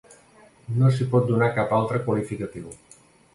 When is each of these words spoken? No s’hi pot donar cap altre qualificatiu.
No 0.79 0.89
s’hi 0.95 1.07
pot 1.11 1.27
donar 1.33 1.51
cap 1.59 1.75
altre 1.81 2.01
qualificatiu. 2.09 2.75